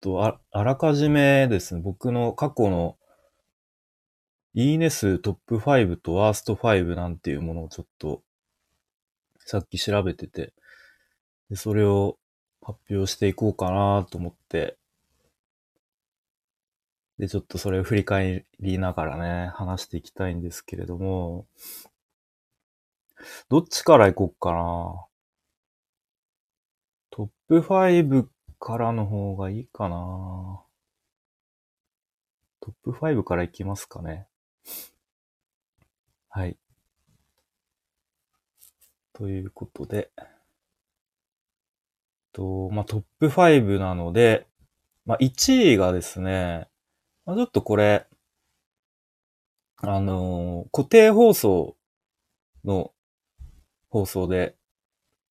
[0.00, 2.96] と、ああらかじめですね、僕の過去の
[4.54, 8.22] いいね数トップ5とワースト5なんていうものをちょっと
[9.46, 10.52] さっき調べてて、
[11.50, 12.18] でそれを
[12.62, 14.76] 発表していこうかなと思って、
[17.18, 21.46] で、ちょっとそれを振り返りながらね、話していきたいんですけれども、
[23.50, 25.06] どっちから行こうかな？
[27.10, 28.26] トップ5
[28.60, 30.62] からの方がいいかな。
[32.60, 34.28] トップ5から行きますかね。
[36.28, 36.58] はい。
[39.14, 40.12] ということで、
[42.32, 44.46] と、まあ、トップ5なので、
[45.06, 46.68] まあ、1位がですね、
[47.24, 48.06] まあ、ちょっとこれ、
[49.78, 51.76] あのー、固定放送
[52.64, 52.92] の
[53.88, 54.54] 放送で、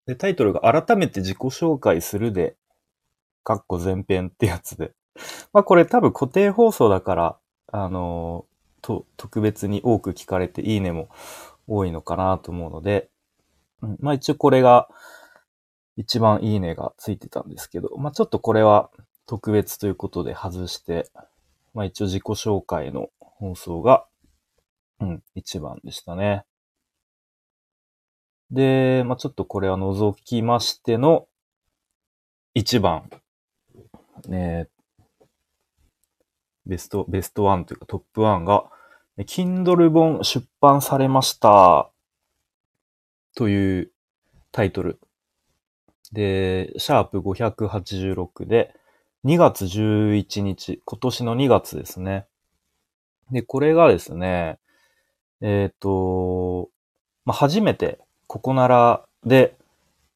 [0.07, 2.58] で、タイトルが改めて自己紹介するで、
[3.43, 4.93] かっこ前編ってやつで。
[5.53, 11.09] まあこれ多分固定放送だから、あのー、と、特別に多く聞かれていいねも
[11.67, 13.09] 多いのかなと思うので、
[13.99, 14.89] まあ一応これが
[15.97, 18.89] 一番いいねがついてたんですけど、まあちょっとこれは
[19.25, 21.09] 特別ということで外して、
[21.73, 24.05] まあ一応自己紹介の放送が、
[24.99, 26.45] うん、一番でしたね。
[28.51, 31.27] で、まあ、ちょっとこれは除きましての
[32.55, 33.09] 1番、
[34.29, 34.67] え
[36.65, 38.65] ベスト、ベストワンというかトップワンが、
[39.17, 41.89] Kindle 本出版されました
[43.35, 43.91] という
[44.51, 44.99] タイトル。
[46.13, 48.73] で、シャープ586で、
[49.25, 52.25] 2月11日、今年の2月ですね。
[53.31, 54.59] で、これがですね、
[55.41, 56.69] えっ、ー、と、
[57.25, 59.57] まあ、初めてここならで、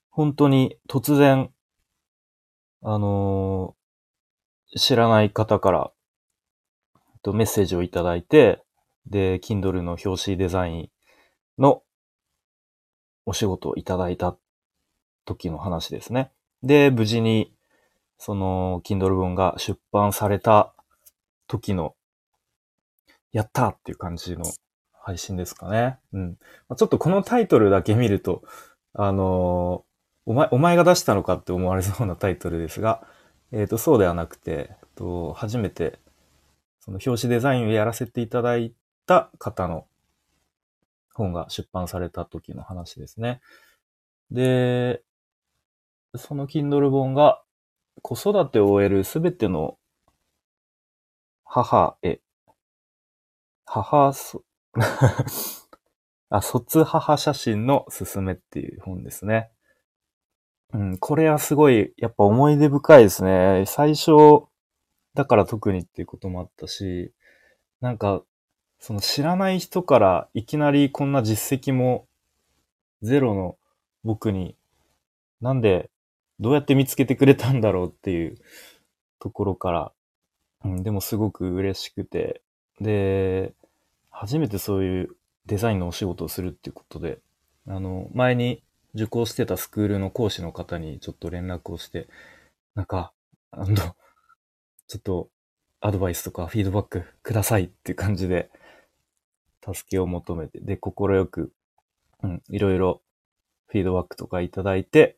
[0.09, 1.49] 本当に突然、
[2.81, 3.75] あの、
[4.75, 5.91] 知らない方から、
[7.21, 8.63] とメッセージをいただいて、
[9.07, 10.89] で、Kindle の表紙デザイン
[11.57, 11.83] の
[13.25, 14.37] お仕事をいただいた
[15.25, 16.31] 時の話ですね。
[16.61, 17.53] で、無事に、
[18.17, 20.73] その、Kindle 本が出版された
[21.47, 21.95] 時の、
[23.31, 24.45] やったっていう感じの
[24.93, 25.97] 配信ですかね。
[26.13, 26.37] うん。
[26.77, 28.43] ちょっとこのタイトルだけ見ると、
[28.93, 33.05] あのー、お前、お前が出したのかって思われそうなタイトルですが、
[33.53, 35.99] えっ、ー、と、そうではなくて、えっと、初めて、
[36.79, 38.73] その表紙デザインをやらせていただい
[39.05, 39.85] た方の
[41.13, 43.41] 本が出版された時の話ですね。
[44.31, 45.03] で、
[46.15, 47.43] その Kindle 本が
[48.01, 49.77] 子育てを終えるすべての
[51.43, 52.21] 母へ、
[53.65, 54.43] 母そ
[56.29, 59.51] あ、卒母写真のすすめっていう本ですね。
[60.73, 63.63] うん、これはすごい、やっぱ思い出深いですね。
[63.67, 64.11] 最初、
[65.13, 67.13] だから特にっていうこともあったし、
[67.79, 68.23] なんか、
[68.79, 72.07] その知らない人からいきなりこんな実績も
[73.01, 73.57] ゼロの
[74.03, 74.57] 僕に、
[75.41, 75.91] なんで、
[76.39, 78.35] どうやって見つけてくれたんだろうっていう
[79.19, 79.91] ところから、
[80.65, 82.41] うん、でもすごく嬉しくて、
[82.81, 83.53] で、
[84.09, 85.09] 初めてそういう
[85.45, 87.19] デザインのお仕事をするっていうことで、
[87.67, 88.63] あの、前に
[88.95, 92.07] 受講してたスクールの講師の方にちょっと連絡をして、
[92.75, 93.11] なんか、
[93.51, 93.75] あの、
[94.87, 95.29] ちょっと
[95.81, 98.49] アドバイスとかフィードバックくださいっていう感じで、
[99.65, 101.51] 助けを求めて、で、心よく、
[102.21, 103.01] うん、いろいろ
[103.67, 105.17] フィードバックとかいただいて、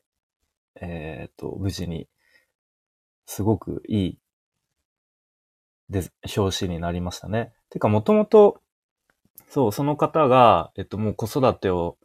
[0.76, 2.08] えっ、ー、と、無事に、
[3.26, 4.20] すごくいい
[5.90, 6.04] で、
[6.36, 7.54] 表紙になりましたね。
[7.70, 8.62] てか、もともと、
[9.50, 11.98] そう、その方が、えっと、もう子育てを、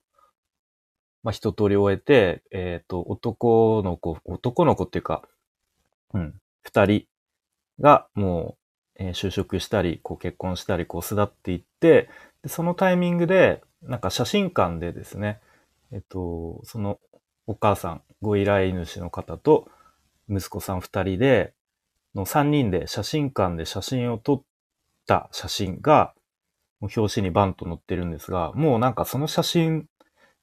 [1.22, 5.22] まあ、一通り終えて、えっと、男の子、男の子っていうか、
[6.14, 7.04] うん、二人
[7.80, 8.56] がも
[8.98, 12.08] う、えー、就職したり、こう結婚したり、こう巣立っていって、
[12.42, 15.40] でそのタイミングで、なんか写真館でですね、
[15.92, 16.98] えっと、その
[17.46, 19.68] お母さん、ご依頼主の方と、
[20.28, 21.52] 息子さん二人で、
[22.14, 24.42] の三人で写真館で写真を撮っ
[25.06, 26.14] た写真が、
[26.80, 29.86] 表紙にバンと載ってるんですが、もうなんかその写真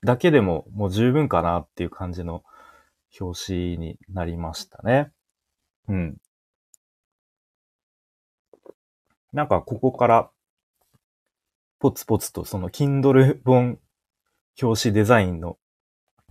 [0.04, 2.44] だけでももう十分かなっていう感じの
[3.20, 5.12] 表紙になりましたね。
[5.88, 6.18] うん。
[9.34, 10.30] なんかここから
[11.80, 13.80] ポツポツとその Kindle 本
[14.62, 15.58] 表紙デザインの、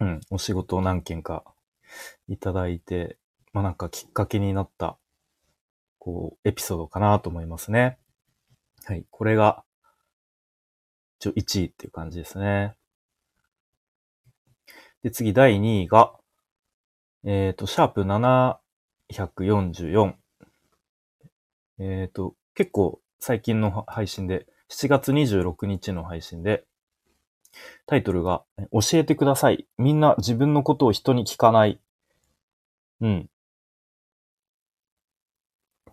[0.00, 1.44] うん、お仕事を何件か
[2.28, 3.18] いただいて、
[3.52, 4.98] まあなんかきっかけになった、
[5.98, 7.98] こう、エピソードかなと思いますね。
[8.84, 9.06] はい。
[9.10, 9.62] これが
[11.20, 12.74] 一応1位っていう感じですね。
[15.06, 16.14] で、次、第2位が、
[17.22, 20.14] えっ、ー、と、シャープ744。
[21.78, 26.64] えっ、と、結構最近の配信で、7月26日の配信で、
[27.86, 28.42] タイトルが、
[28.72, 29.68] 教えてください。
[29.78, 31.78] みんな自分のことを人に聞かない。
[33.00, 33.30] うん。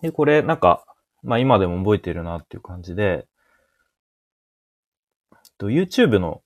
[0.02, 0.88] で、これ、なんか、
[1.22, 3.28] まあ今でも覚えてるなっていう感じで、
[5.60, 6.42] と YouTube の、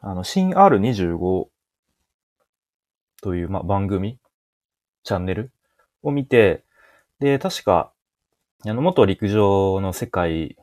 [0.00, 1.48] あの、新 R25
[3.20, 4.18] という、まあ、番組、
[5.02, 5.50] チャンネル
[6.02, 6.64] を見て、
[7.18, 7.92] で、確か、
[8.64, 10.56] あの、元陸上の世界、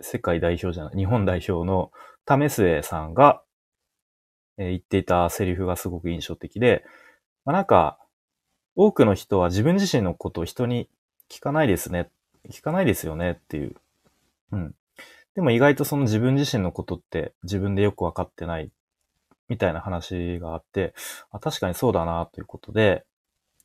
[0.00, 1.90] 世界代表じゃない、日本代表の
[2.26, 3.42] 為末さんが、
[4.58, 6.84] えー言っていたセリフがすごく印象的で、
[7.44, 7.98] まあ、なんか、
[8.74, 10.88] 多くの人は自分自身のことを人に
[11.30, 12.10] 聞かないですね。
[12.50, 13.74] 聞かないですよねっていう。
[14.52, 14.74] うん。
[15.36, 18.72] でも意外とその自分自身のことって自分でよくわかってない
[19.48, 20.94] みたいな話があって、
[21.30, 23.04] あ確かにそうだなということで、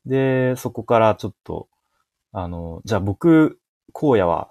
[0.06, 1.68] で、そこからちょっと、
[2.32, 3.58] あの、じゃあ僕、
[3.94, 4.50] 荒野は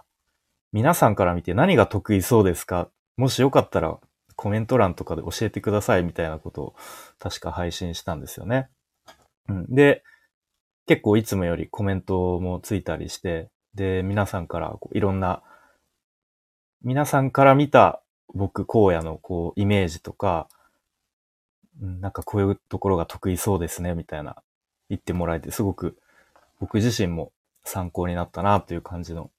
[0.73, 2.89] 皆さんから見て何が得意そうですか？
[3.17, 3.97] もしよかったら
[4.35, 6.75] コメント欄とかで教えてくださいみたいなことを
[7.19, 8.69] 確か配信したんですよね。
[9.47, 9.65] うん。
[9.73, 10.03] で、
[10.87, 15.43] 結構いつもよりコメントもついたりして、で、皆さんからこういろんな、
[16.83, 18.01] 皆さんから見た
[18.33, 20.47] 僕、荒野のこうイメージとか、
[21.79, 24.41] なんかこういうところが得意そうですね、みたいな
[24.89, 25.99] 言ってもらえて、すごく
[26.59, 27.31] 僕自身も
[27.63, 29.29] 参考になったなという感じの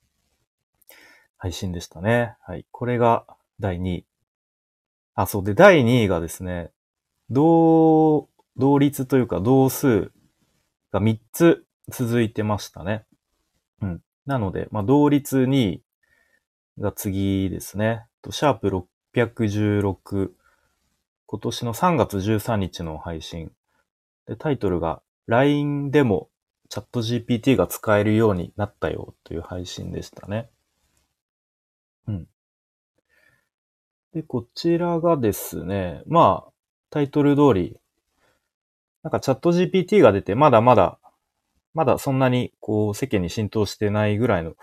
[1.36, 2.36] 配信でしたね。
[2.42, 2.64] はい。
[2.70, 3.26] これが
[3.58, 4.06] 第2位。
[5.14, 6.70] あ、そうで、第2位がですね、
[7.28, 10.12] 同、同率というか同数
[10.92, 13.04] が3つ続いてましたね。
[13.80, 14.02] うん。
[14.26, 15.82] なので、まあ、同率2位
[16.78, 18.06] が次ですね。
[18.30, 20.30] シャープ616。
[21.26, 23.50] 今年の3月13日の配信。
[24.26, 26.28] で、タイトルが LINE でも
[26.68, 30.48] チャット GPT が使えるようになったよという配信でしたね。
[32.06, 32.28] うん。
[34.14, 36.52] で、こちらがですね、まあ、
[36.90, 37.78] タイトル通り、
[39.02, 40.98] なんかチャット GPT が出て、まだまだ、
[41.74, 44.54] まだそんなにこう世間に浸透してないぐらいの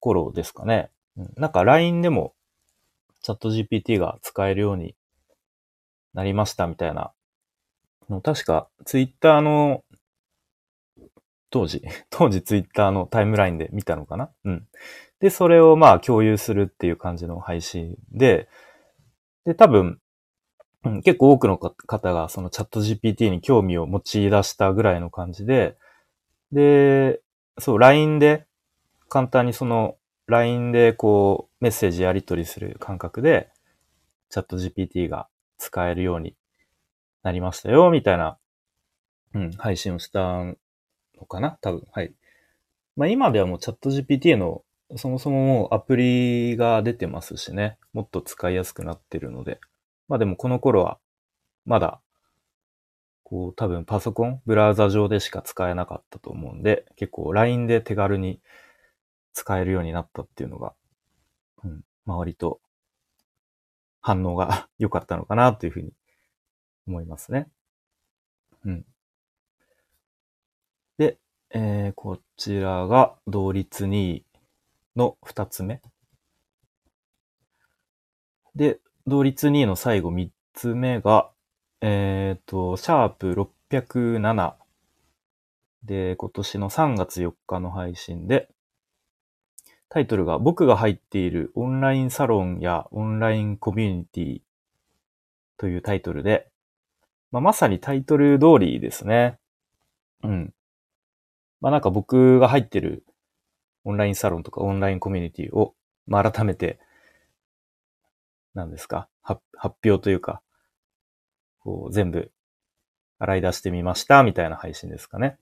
[0.00, 0.90] 頃ですかね。
[1.36, 2.34] なんか LINE でも
[3.22, 4.94] チャット GPT が使えるように
[6.12, 7.12] なりましたみたいな。
[8.22, 9.82] 確か Twitter の
[11.50, 14.30] 当時、 当時 Twitter のタイムラインで見たのかな？
[14.44, 14.66] うん。
[15.20, 18.48] で、それをまあ共有するっていう感じの配信で、
[19.44, 20.00] で、多分、
[21.02, 25.76] 結構多くの方がそのチャット GPT に興味を持ち出したぐらいの感じで、
[26.52, 27.20] で、
[27.58, 28.46] そう、LINE で、
[29.08, 29.96] 簡単にその
[30.26, 33.50] LINE でこうメッセージやり取りする感覚で、
[34.30, 35.28] チャット GPT が
[35.58, 36.34] 使えるように
[37.22, 38.38] なりましたよ、みたいな、
[39.34, 40.56] うん、配信をしたの
[41.28, 42.12] かな多分、はい。
[42.96, 44.62] まあ今ではもうチャット GPT の
[44.96, 49.60] そもそももうアプリが出てますしね、もっと使いやすくなってるので。
[50.08, 50.98] まあでもこの頃は、
[51.64, 52.00] まだ、
[53.22, 58.40] こう多分パソコン、ブラウザ上でしか使えなかったと思うんで、結構 LINE で手軽に
[59.34, 60.72] 使えるようになったっていうのが、
[61.62, 62.60] うん、まあ割と
[64.00, 65.92] 反応が 良かったのかなというふうに
[66.86, 67.50] 思いますね。
[68.64, 68.86] うん。
[70.96, 71.18] で、
[71.50, 74.24] えー、こちらが同率2位
[74.96, 75.82] の2つ目。
[78.54, 81.30] で、同率2位の最後3つ目が、
[81.80, 84.54] えっ、と、シャープ607
[85.82, 88.53] で、今年の3月4日の配信で、
[89.88, 94.40] タイトルが僕が入っているオンラインサロンやオンラインコミュニティ
[95.56, 96.48] というタイトルで、
[97.30, 99.38] まあ、まさにタイトル通りですね。
[100.22, 100.54] うん。
[101.60, 103.04] まあなんか僕が入ってる
[103.84, 105.74] オンラインサロンとかオンラインコミュニティを、
[106.06, 106.78] まあ改めて、
[108.54, 110.42] 何ですか発発表というか、
[111.60, 112.30] こう全部
[113.18, 115.38] 洗い出してみましたみたいな配信ですかね。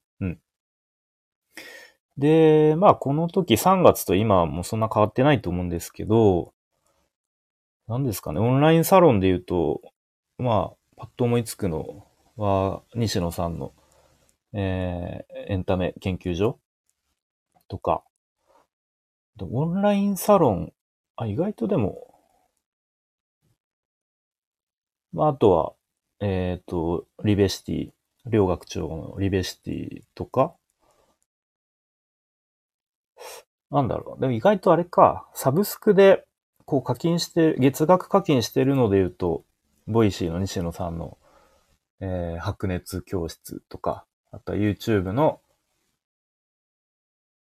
[2.19, 6.53] で、まあこの時3月と今もうそんな変わってないと思うんですけど、
[7.89, 9.81] 何ですかね、オンラインサロンで言うと、
[10.39, 13.73] まあ、パッと思いつくのは、西野さんの、
[14.53, 16.59] えー、エンタメ研究所
[17.69, 18.03] とか、
[19.41, 20.73] オンラインサロン、
[21.17, 22.15] あ、意外とでも、
[25.13, 25.73] まあ、あとは、
[26.21, 27.91] えっ、と、リベシティ、
[28.27, 30.55] 両学長のリベシティとか、
[33.73, 34.21] なんだろう。
[34.21, 36.27] でも意外とあれか、サブスクで、
[36.67, 39.45] こう課金して、月額課金してるので言うと、
[39.89, 41.17] ボイシーの西野さんの、
[42.01, 45.41] えー白熱教室とか、あとは YouTube の、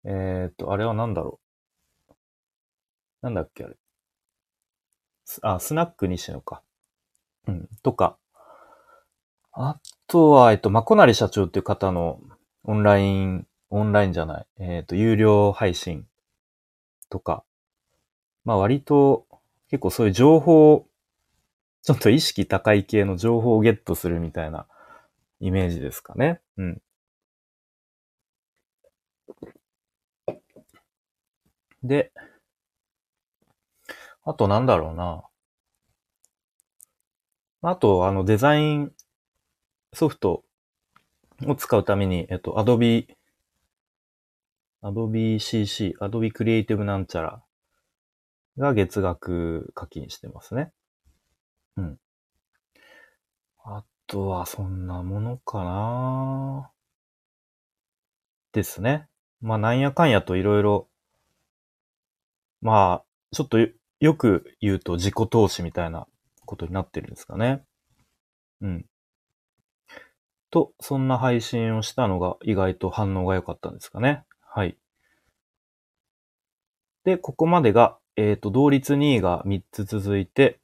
[0.04, 1.40] えっ、と、あれは何だろ
[2.10, 2.16] う。
[3.22, 3.78] なんだっけ、あれ。
[5.42, 6.64] あ、スナック西野か。
[7.48, 8.18] うん、とか。
[9.54, 12.20] あとは、えっと、まこなり社長っていう方の
[12.64, 16.09] オンライン、オンラインじゃない、えっ、と、有料配信
[17.10, 17.44] とか。
[18.46, 19.28] まあ割と、
[19.70, 20.88] 結構そういう情報、
[21.84, 24.68] ちょっと意識高い系の情報をゲットするみたいな
[25.40, 26.42] イメージですかね。
[26.58, 26.82] うん。
[31.84, 32.12] で、
[34.24, 35.24] あとなんだろうな。
[37.62, 38.92] あと、あの、デザイン
[39.94, 40.44] ソフト
[41.46, 43.08] を使うために、えっと、Adobe、
[44.82, 47.44] Adobe CC、Adobe Creative なんちゃら
[48.58, 50.72] が月額課金してますね。
[51.78, 51.98] うん。
[53.64, 56.72] あとはそんなものかな
[58.52, 59.08] ですね。
[59.42, 60.88] まあなんやかんやといろいろ、
[62.62, 63.70] まあ、ちょっとよ
[64.00, 66.08] よく言うと自己投資みたいな
[66.46, 67.64] ことになってるんですかね。
[68.62, 68.86] うん。
[70.52, 74.24] と、そんな配信をしたのが意外と反応が良かったんですかね。
[74.52, 74.76] はい。
[77.04, 80.60] で、ここまでが、えっ、と、同率2位が3つ続いて、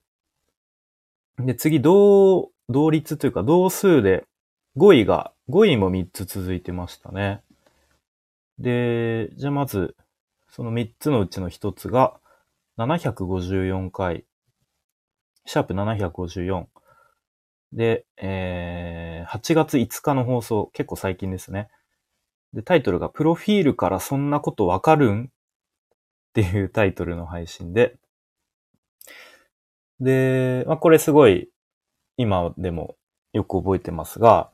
[1.37, 4.25] で、次、同、同率というか、同数で
[4.77, 7.41] 5位が、5位も3つ続いてましたね。
[8.57, 9.95] で、じゃあまず、
[10.49, 12.19] その3つのうちの1つが、
[12.77, 14.25] 754回、
[15.45, 16.65] シャープ754。
[17.71, 21.69] で、えー、8月5日の放送、結構最近ですね。
[22.55, 25.25] で、タイトルが、プロフィールからそんなことわかるん？
[25.25, 25.27] っ
[26.33, 27.97] ていうタイトルの配信で、
[29.99, 31.49] で、まあ、これすごい、
[32.17, 32.95] 今でも
[33.33, 34.49] よく覚えてますが、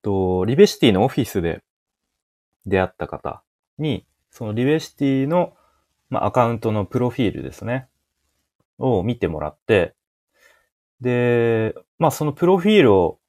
[0.00, 1.62] と、リベシティのオフィスで
[2.64, 3.42] 出会った方
[3.76, 5.54] に、そのリベシティの、
[6.08, 7.88] まあ、アカウントのプロフィールですね。
[8.78, 9.94] を見てもらって、
[11.00, 13.20] で、まあそのプロフィールを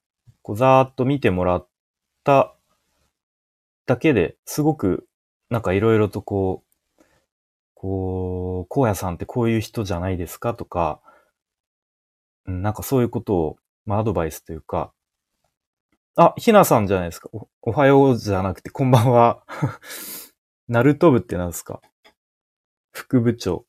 [0.42, 1.68] こうざーっと見てもらっ
[2.24, 2.56] た
[3.86, 5.08] だけですごく
[5.50, 7.04] なんかいろいろとこう、
[7.75, 11.02] こう、荒野さんってこういう人じゃないですかとか、
[12.46, 14.94] なんかそういうことを、まあアドバイスというか、
[16.16, 17.30] あ、ひなさんじゃないですか。
[17.34, 19.44] おおはようじゃなくて、こんばんは。
[20.68, 21.82] ナルト部って何ですか？
[22.92, 23.66] 副部長。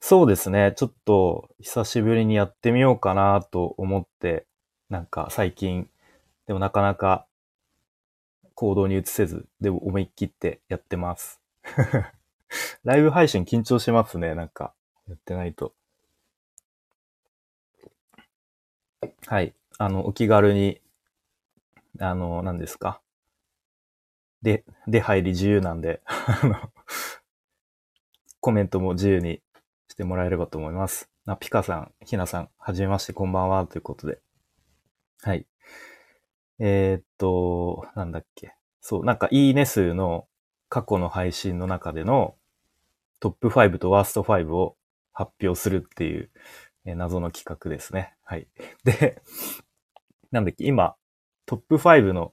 [0.00, 0.72] そうですね。
[0.76, 4.46] ちょっと久しぶりにやってみようかなと思って、
[4.88, 5.88] なんか最近、
[6.46, 7.26] でもなかなか
[8.60, 11.40] 行動に移せず、でも思い切ってやってます。
[12.84, 14.34] ライブ配信緊張しますね。
[14.34, 14.74] なんか、
[15.08, 15.72] やってないと。
[19.26, 19.54] はい。
[19.78, 20.82] あの、お気軽に、
[22.00, 23.00] あの、何ですか。
[24.42, 26.70] で、出入り自由なんで、 あの、
[28.40, 29.40] コメントも自由に
[29.88, 31.08] してもらえればと思います。
[31.24, 34.20] あピカさん、ひなさん、はじめまして、こんばんは、ということで。
[35.22, 35.46] はい。
[36.60, 38.54] えーっと、なんだっけ。
[38.82, 40.28] そう、なんか、いいね数の
[40.68, 42.36] 過去の配信の中での
[43.20, 44.76] トップ5とワースト5を
[45.12, 46.30] 発表するっていう、
[46.86, 48.14] えー謎の企画ですね。
[48.24, 48.48] はい。
[48.84, 49.22] で、
[50.30, 50.96] なんだっけ、今、
[51.46, 52.32] トップ5の、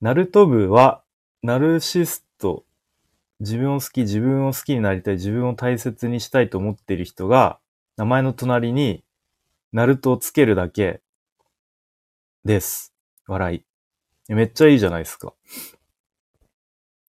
[0.00, 1.02] ナルト部は、
[1.42, 2.64] ナルシスト、
[3.40, 7.60] 自分を好き、自分を好きになりたい、自分を大切にしたいと思っている人が、
[7.96, 9.04] 名前の隣に、
[9.72, 11.01] ナルトをつけるだけ
[12.44, 12.92] です。
[13.28, 13.56] 笑
[14.28, 14.34] い。
[14.34, 15.32] めっちゃいいじゃないですか。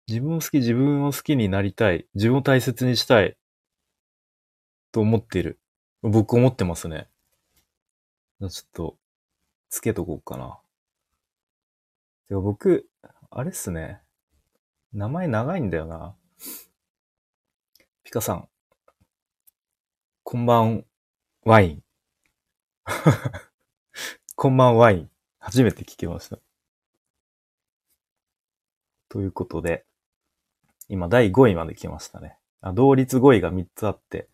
[0.08, 3.38] 自分を好き、自分を好きになりたい、自分を大切にしたい、
[4.92, 5.60] と思っている。
[6.02, 7.08] 僕思ってますね。
[8.40, 8.98] ちょっと、
[9.70, 10.60] つけとこうかな。
[12.28, 12.90] てか僕、
[13.30, 14.02] あれっすね。
[14.94, 16.16] 名前長いんだよな。
[18.04, 18.50] ピカさん。
[20.24, 20.86] こんばん、
[21.44, 21.84] ワイン。
[24.36, 25.12] こんばんワイン。
[25.40, 26.38] 初めて聞きました。
[29.10, 29.86] ということで、
[30.90, 32.38] 今第5位まで来ましたね。
[32.62, 34.28] あ同率5位が3つあって、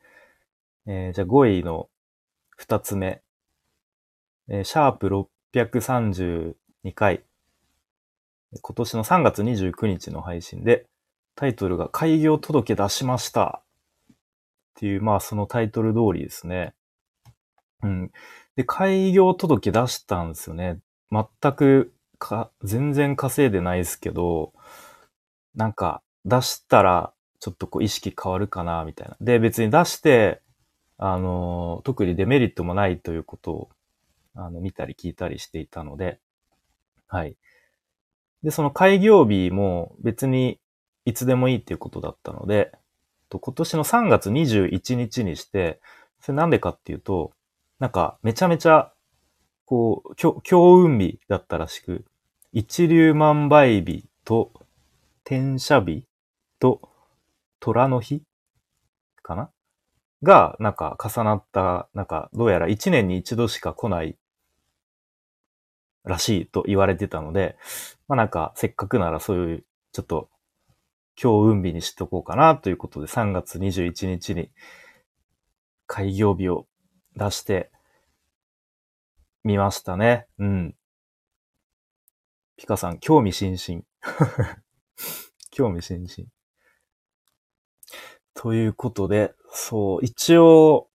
[0.88, 1.89] えーじゃあ5位の
[2.59, 3.21] 2つ目。
[4.50, 6.55] えーシャープ632
[6.93, 7.24] 回。
[8.62, 10.88] 今年の3月29日の配信で、
[11.35, 13.62] タイトルが開業届出しました。
[14.12, 14.15] っ
[14.75, 16.74] ていう、まあそのタイトル通りですね。
[17.83, 18.12] うん。
[18.55, 20.79] で、開業届出したんですよね。
[21.41, 24.53] 全くか、全然稼いでないですけど、
[25.55, 29.15] なんか出したらちょっとこう意識変わるかな、みたいな。
[29.22, 30.41] で、別に出して、
[30.98, 33.69] あの、特にデメリットもないということを、
[34.36, 36.19] あの、見たり聞いたりしていたので、
[37.07, 37.38] はい。
[38.43, 40.60] で、その開業日も別に
[41.05, 42.72] いつでもいいっていうことだったので、
[43.29, 45.79] と今年の3月21日にして、
[46.22, 47.31] それなんでかっていうと、
[47.79, 48.91] なんかめちゃめちゃ、
[49.65, 50.41] こう、強
[50.77, 52.05] 運日だったらしく、
[52.53, 54.51] 一粒万倍日と
[55.25, 56.05] 転写日
[56.60, 56.81] と
[57.60, 58.22] 虎の日
[59.22, 59.50] かな？
[60.24, 64.15] が、なんか重なった、なんかどうやら一年に一度しか来ない
[66.03, 67.57] らしいと言われてたので、
[68.07, 70.29] まあなんかせっかくならそういうちょっと
[71.15, 74.51] 強運日にしとこうかなということで3月21日に
[75.88, 76.67] 開業日を
[77.15, 77.72] 出して
[79.45, 80.25] みましたね。
[80.39, 80.75] うん。
[82.57, 83.83] ピカさん、興味津々。
[85.51, 86.29] 興味津々。
[88.33, 90.89] ということで、そう、一応、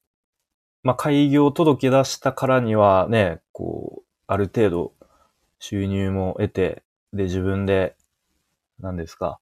[0.81, 4.93] まあ、開業届出したからにはね、こう、ある程度
[5.59, 7.95] 収入も得て、で、自分で、
[8.79, 9.39] 何ですか、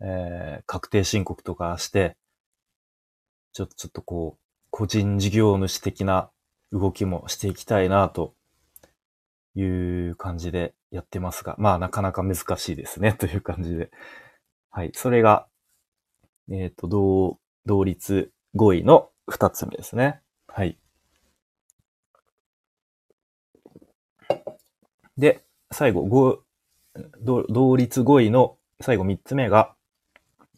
[0.00, 2.16] えー、確定申告とかして、
[3.52, 6.30] ちょっと、ちょっとこう、個人事業主的な
[6.72, 8.34] 動きもしていきたいな、と
[9.54, 13.90] いう感じでやってますが、まあ、なかなか難しいですね、 という感じで。
[14.70, 14.92] はい。
[14.94, 15.46] それが、
[16.50, 20.20] えっ、ー、と、同、同率5位の2つ目ですね。
[20.48, 20.78] はい。
[25.18, 26.40] で、最後、5、
[27.50, 29.74] 同率5位の最後3つ目が、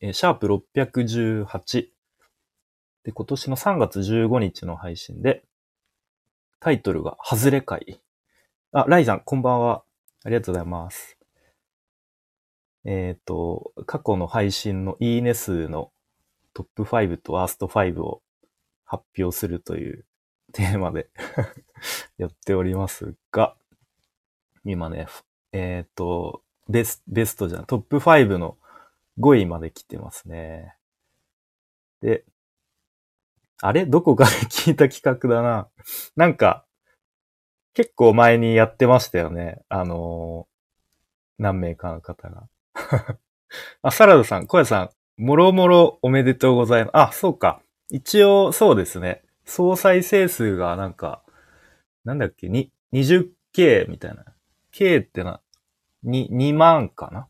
[0.01, 1.91] えー、シャープ618。
[3.05, 5.45] で、今年の3月15日の配信で、
[6.65, 8.01] タイトルが、外れ会。
[8.73, 9.85] あ、ライさん、こんばんは。
[10.25, 11.19] ありがとうございます。
[12.87, 15.93] えっ、ー、と、過去の配信のいいね数の
[16.55, 18.23] トップ5とワースト5を
[18.87, 20.07] 発表するという
[20.55, 21.11] テーマで
[22.17, 23.59] やっておりますが、
[24.65, 25.07] 今ね、
[25.53, 28.57] えっ、ー、と、ベスベストじゃん、トップ5の
[29.21, 30.75] 5位まで来てますね。
[32.01, 32.25] で、
[33.61, 33.87] あれ？
[33.87, 35.69] どこかで聞いた企画だな。
[36.17, 36.65] なんか、
[37.75, 39.63] 結構前にやってましたよね。
[39.69, 42.49] あのー、何名かの方が。
[43.83, 46.97] あ、サラダさん、小屋さん、もろもろおめでとうございます。
[46.97, 47.63] あ、そうか。
[47.91, 49.23] 一応、そうですね。
[49.45, 51.23] 総再生数がなんか、
[52.05, 54.25] なんだっけ、に、20K みたいな。
[54.73, 55.41] K ってな、
[56.03, 57.29] に、2万かな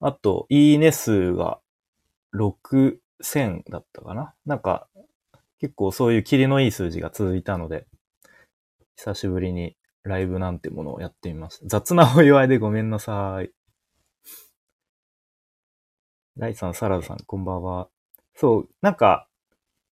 [0.00, 1.60] あと、いいね数が
[2.34, 4.88] 6 6000だったかななんか、
[5.60, 7.86] 結構そういうキリのいい数字が続いたので、
[8.96, 11.66] 久しぶりにライブなんてものをやってみました。
[11.66, 13.50] 雑なお祝いでごめんなさい。
[16.36, 17.88] ライさん、サラダさん、こんばんは。
[18.34, 19.28] そう、なんか、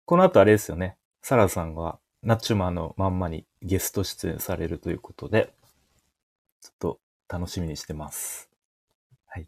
[0.06, 0.98] この後あれですよね。
[1.22, 5.54] サラダさんは、ナチュマのまんまにゲスト出演されるということで、
[6.62, 8.50] ちょっと楽しみにしてます。
[9.28, 9.48] はい。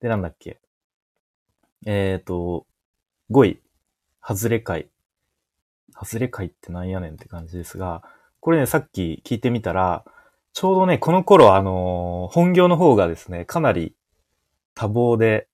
[0.00, 0.60] で、なんだっけ。
[1.84, 2.66] えっ、ー、と、
[3.30, 3.62] 5位、
[4.22, 4.88] 外れ会。
[5.94, 8.02] 外れ会ってなんやねんって感じですが、
[8.40, 10.04] これね、さっき聞いてみたら、
[10.52, 13.94] ちょうどね、この頃、あのー、本業の方がですね、かなり
[14.74, 15.48] 多忙で、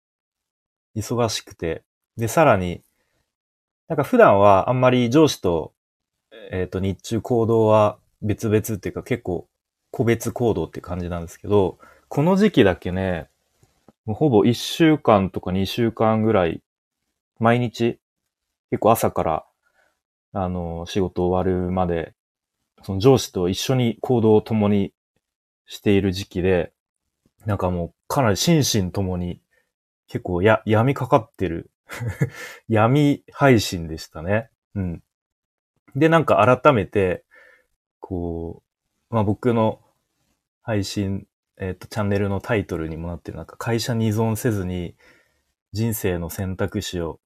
[0.94, 1.84] 忙しくて、
[2.16, 2.82] で、さらに、
[3.88, 5.72] なんか普段はあんまり上司と、
[6.50, 9.48] えっ、ー、と、日中行動は別々っていうか結構
[9.90, 13.28] 個別行動って感じなんですけど、この時期だけね、
[14.04, 16.62] もうほぼ1週間とか2週間ぐらい、
[17.38, 17.98] 毎日、
[18.70, 19.46] 結構朝から、
[20.32, 22.14] あの、仕事終わるまで
[22.82, 24.92] その上司と一緒に行動を共に
[25.66, 26.72] している時期で、
[27.46, 29.40] なんかもうかなり心身ともに
[30.08, 31.70] 結構や、闇かかってる
[32.68, 34.50] 闇配信でしたね。
[34.74, 35.02] うん。
[35.94, 37.24] で、なんか改めて、
[38.00, 38.62] こ
[39.10, 39.80] う、まあ僕の
[40.62, 41.26] 配信、
[41.62, 44.96] えっ、と、チャンネルのタイトルにもなってる、なんか会社に依存せずに
[45.72, 47.20] 人生の選択肢を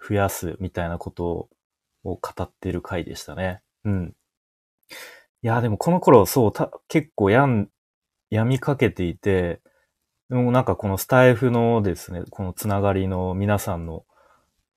[0.00, 1.48] 増やすみたいなことを
[2.02, 3.60] 語ってる回でしたね。
[3.84, 4.14] うん。
[5.42, 7.68] いや、でもこの頃、そう、た結構やん、
[8.30, 9.60] 病みかけていて、
[10.30, 14.06] でもなんかこのスタイフのですね、このつながりの皆さんの、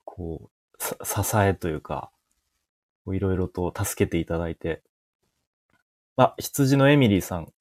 [0.03, 2.11] こう、支えというか、
[3.07, 4.83] いろいろと助けていただいて。
[6.17, 7.53] あ、羊のエミリーさん、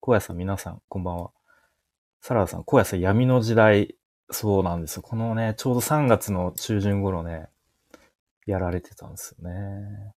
[0.00, 1.30] 小屋さん皆さん、こんばんは。
[2.20, 3.96] サラダさん、小屋さん闇の時代、
[4.30, 5.02] そうなんですよ。
[5.02, 7.48] このね、ちょうど3月の中旬頃ね、
[8.46, 10.14] やられてたんですよね。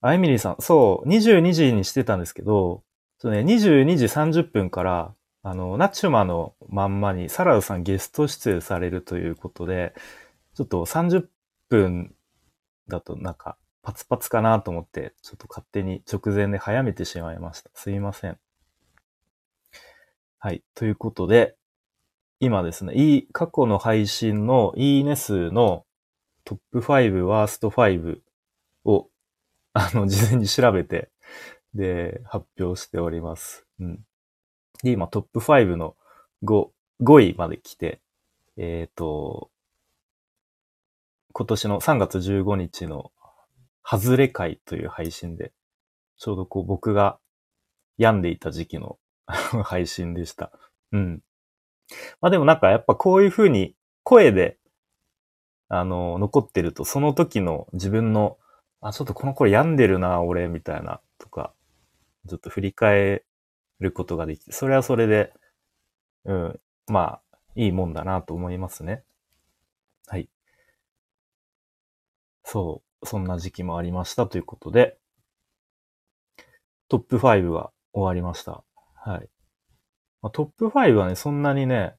[0.00, 2.82] あ、エミリーさん、そう、22時にしてたんですけど、
[3.18, 9.94] そうね、22時30分から、あの、ナチュマのまんまにサラダさんゲスト出演されるということで、
[10.54, 11.26] ちょっと30
[11.68, 12.14] 分
[12.88, 17.70] だとなんかパツパツかなと思って、ちょっと勝手に直前で早めてしまいました。
[17.74, 18.38] すいません。
[20.38, 20.62] はい。
[20.74, 21.54] ということで、
[22.40, 25.84] 今ですね、いい、過去の配信のいいね数の
[26.44, 28.20] トップ5、ワースト5
[28.86, 29.08] を、
[29.74, 31.10] あの、事前に調べて、
[31.74, 33.66] で、発表しております。
[33.80, 33.96] うん。
[34.82, 35.94] で、今トップ5の
[36.42, 36.68] 5、
[37.02, 38.00] 5位まで来て、
[38.56, 39.50] えっ、と、
[41.32, 43.10] 今年の3月15日の
[43.84, 45.52] 外れ会という配信で、
[46.16, 47.18] ちょうどこう僕が
[47.98, 50.50] 病んでいた時期の 配信でした。
[50.92, 51.22] うん。
[52.20, 54.58] まあでもなんかやっぱこういう風に声で、
[55.68, 58.38] あの、残ってると、その時の自分の、
[58.80, 61.54] あ、ちょっとこの声病んでるな、俺、みたいな、とか、
[62.28, 63.24] ちょっと振り返
[63.80, 65.32] ることができて、それはそれで、
[66.24, 69.04] うん、まあ、いいもんだなと思いますね。
[70.06, 70.28] はい。
[72.44, 74.98] そう、そんな時期もありましたということで、
[76.88, 78.64] トップ5は終わりました。
[78.94, 79.28] はい。
[80.22, 81.94] まあ、トップ5はね、そんなにね、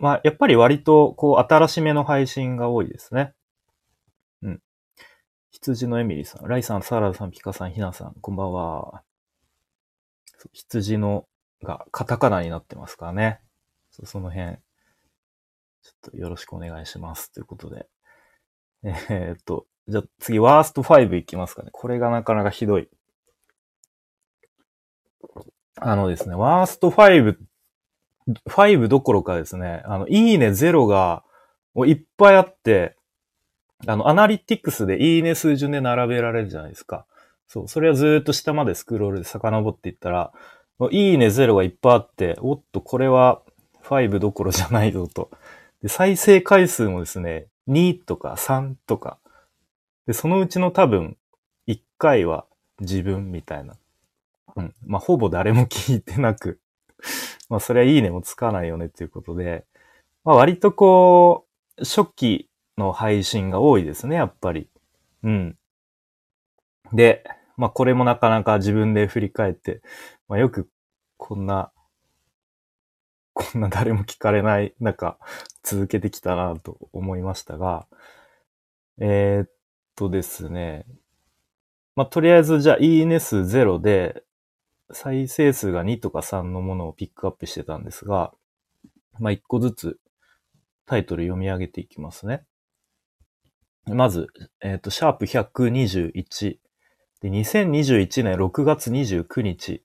[0.00, 3.34] まあ、やっぱり割と、こう、新しめの配信が多いですね。
[4.42, 4.62] うん。
[5.50, 9.02] 羊のエミリーさん、ライさん、サーラダさん、ピカさん、ヒナさん、こんばんは。
[10.52, 11.26] 羊の
[11.62, 13.40] がカタカナになってますからね。
[13.90, 14.56] その辺、
[15.82, 17.30] ちょっとよろしくお願いします。
[17.32, 17.88] ということで。
[18.82, 21.70] えーっと、じゃあ次、ワースト5いきますかね。
[21.72, 22.88] これがなかなかひどい。
[25.76, 27.36] あのですね、ワースト5、
[28.48, 31.24] 5どころかですね、あの、いいね0が
[31.74, 32.96] もういっぱいあって、
[33.86, 37.06] あの、アナリティクスでいいね数順で並べられるじゃないですか。
[37.46, 40.32] そう、それをずっと下までスクロールで遡っていったら、
[40.90, 43.42] いいね0がいっぱいあって、おっと、これは
[43.82, 45.30] 5どころじゃないぞと。
[45.82, 49.18] で、再生回数もですね、2とか3とか。
[50.06, 51.16] で、そのうちの多分、
[51.66, 52.46] 1回は
[52.80, 53.76] 自分みたいな。
[54.56, 54.74] うん。
[54.84, 56.60] まあ、ほぼ誰も聞いてなく。
[57.48, 59.64] まあ、それはいいねもつかないよねっていうことで。
[60.24, 61.46] まあ、割とこ
[61.78, 64.68] う、初期の配信が多いですね、やっぱり。
[65.22, 65.58] うん。
[66.92, 67.24] で、
[67.56, 69.82] まあ、これもなかなか自分で振り返って、
[70.28, 70.68] まあ、よく
[71.16, 71.72] こんな、
[73.40, 75.16] こんな誰も聞かれない中、
[75.62, 77.86] 続けてきたなと思いましたが、
[78.98, 79.50] えーっ
[79.96, 80.84] とですね、
[81.96, 84.22] まあ、とりあえずじゃあいいね数0で、
[84.92, 88.34] 再生数が2とか3のものをピックアップしてたんですが、
[89.18, 89.98] まあ、1個ずつ
[90.84, 92.44] タイトル読み上げていきますね。
[93.86, 94.26] まず、
[94.60, 96.58] えーっと、シャープ121。
[97.22, 99.82] で、2021年6月29日。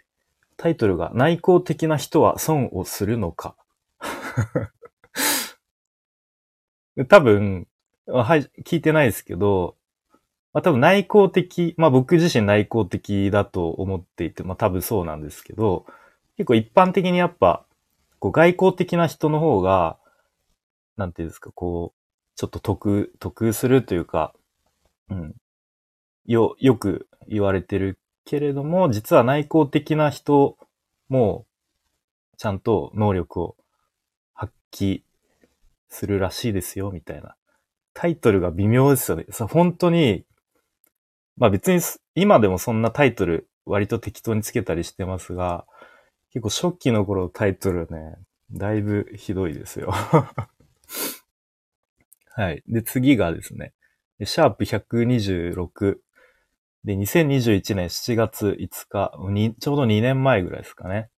[0.57, 3.55] タイトルが内向的な人は損をするのか。
[7.09, 7.67] 多分、
[8.07, 9.75] はい、聞いてないですけど、
[10.53, 15.85] まあ多分内向的、まあ僕自身内向的だと思っていて、まあ多分そうなんですけど、
[16.37, 17.65] 結構一般的にやっぱ、
[18.19, 19.97] こう外交的な人の方が、
[20.97, 21.99] なんていうんですか、こう、
[22.37, 24.33] ちょっと得、得するというか、
[25.09, 25.35] うん。
[26.25, 30.57] よ、よく言われてるけれども、実は内向的な人
[31.07, 31.45] も、
[32.37, 33.55] ちゃんと能力を
[34.33, 35.03] 発揮
[35.87, 37.35] するらしいですよ、みたいな。
[37.93, 39.25] タイトルが微妙ですよね。
[39.29, 40.25] さ、本当に、
[41.37, 41.79] まあ別に
[42.15, 45.65] 今でもそんなタイトル割と適当につけたりしてますが、
[46.31, 48.17] 結構初期の頃のタイトルね、
[48.51, 49.93] だいぶひどいですよ。
[52.29, 52.63] はい。
[52.67, 53.73] で、次がですね、
[54.23, 55.99] シャープ126。
[56.85, 59.11] で、2021年7月5日、
[59.59, 61.09] ちょうど2年前ぐらいですかね。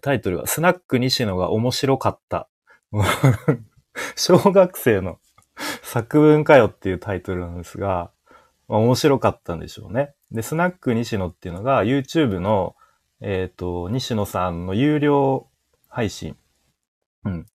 [0.00, 2.48] タイトルは、スナック西野が面白かった。
[4.16, 5.20] 小学生の
[5.82, 8.10] 作文かよっていうタイトルなんですが、
[8.66, 10.14] まあ面白かったんでしょうね。
[10.30, 12.74] で、スナック西野っていうのが YouTube の、
[13.20, 15.46] えっ、と、西野さんの有料
[15.88, 16.38] 配信、
[17.24, 17.46] うん、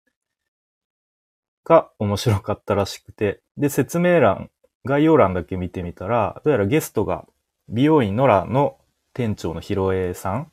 [1.64, 4.52] が面白かったらしくて、で、説明欄、
[4.86, 7.26] 概要欄だけ見てみたら、どうやらゲストが
[7.68, 8.78] 美容院ノラの
[9.14, 10.52] 店長のヒロエさん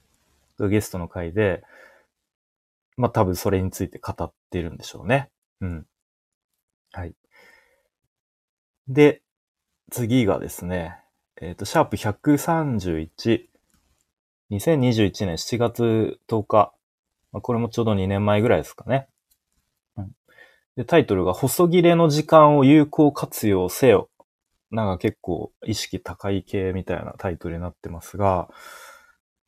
[0.58, 1.62] がゲストの回で、
[2.96, 5.30] まあ多分それについて語ってるんでしょうね。
[5.60, 5.86] うん。
[6.92, 7.14] はい。
[8.88, 9.22] で、
[9.90, 10.96] 次がですね、
[11.40, 13.46] えっ、と、シャープ131。
[14.50, 16.72] 2021年7月10日。
[17.32, 19.08] まあ、これもちょうど2年前ぐらいですかね。
[19.96, 20.12] うん、
[20.76, 24.08] で、タイトルが、細切れの時間を有効活用せよ。
[24.70, 28.48] なんか結構意識高い系みたいなタイトルになってますが、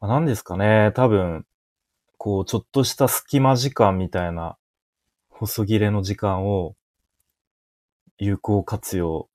[0.01, 0.93] ま、何ですかね。
[0.95, 1.45] 多分、
[2.19, 4.57] こう、ちょっとした隙間時間みたいな
[5.31, 6.77] 細切れの時間を
[8.19, 9.29] 有効活用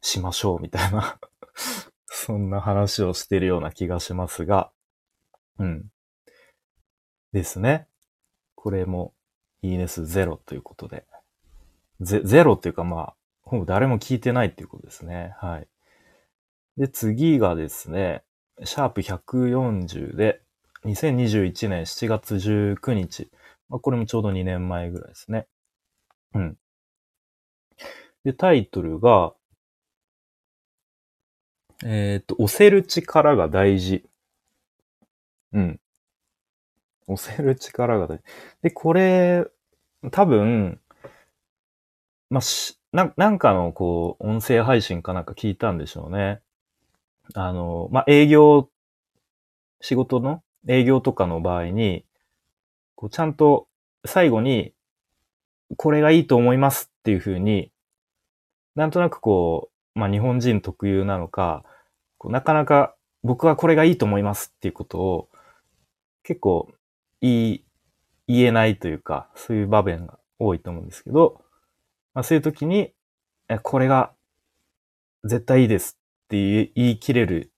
[0.00, 1.18] しましょうみたいな
[2.06, 4.70] そんな話をしてるような気がしますが、
[5.58, 5.90] うん。
[7.32, 7.86] ですね。
[8.54, 9.14] これも
[9.62, 11.06] いいね数ゼロということで。
[12.00, 13.14] ゼゼロっていうかまあ、
[13.50, 15.34] ほぼ誰も聞いてないっていうことですね。
[15.40, 15.66] はい。
[16.76, 18.22] で、次がですね、
[18.62, 20.40] シャープ140で、
[20.84, 23.28] 2021年7月19日。
[23.68, 25.48] まあ、これもちょうど2年前ぐらいですね。
[26.32, 26.56] うん。
[28.22, 29.32] で、タイトルが、
[31.82, 34.04] えっ、ー、と、押せる力が大事。
[35.52, 35.80] うん。
[37.08, 38.24] 押せる力が大事。
[38.62, 39.44] で、これ、
[40.12, 40.80] 多分、
[42.30, 46.40] まあ、し、な、なんかの、こう、音声配信かなんか聞いたんでしょうね。
[47.34, 48.68] あの、まあ、営業、
[49.80, 52.04] 仕事の営業とかの場合に、
[52.96, 53.68] こう、ちゃんと
[54.04, 54.72] 最後に、
[55.76, 57.70] これがいいと思いますっていうふうに、
[58.74, 61.64] なんとなくこう、まあ、日本人特有なのか、
[62.18, 65.28] こうなかなか僕はこれがいいと思いますっていうことを
[66.22, 66.70] 結構
[67.20, 67.64] 言い、
[68.26, 71.42] 言えないというか、そういう場面が多いと思うんですけど、
[72.20, 72.92] まあ、そういう時に、
[73.62, 74.12] これが
[75.24, 77.50] 絶対いいですって言い切れる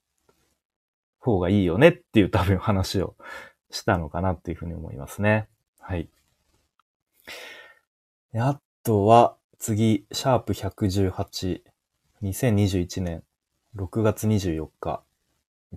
[1.18, 3.16] 方がいいよねっていう多分話を
[3.70, 5.48] したのかなっていうふうに思いますね。
[5.80, 6.08] はい。
[8.36, 11.62] あとは、次、シャープ118、
[12.22, 13.24] 2021年
[13.74, 15.02] 6月24日、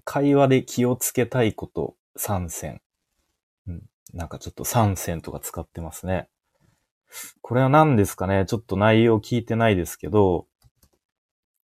[0.03, 2.81] 会話で気をつけたいこと3選。
[3.67, 3.81] うん、
[4.13, 6.29] なんかちょっと3選とか使ってますね。
[7.41, 8.45] これは何ですかね？
[8.45, 10.47] ちょっと内容聞いてないですけど、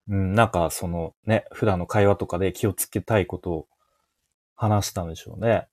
[0.09, 3.69] うん、なんかそのね、普段の会話とかで気をつけたいことを
[4.57, 5.69] 話したんでしょうね。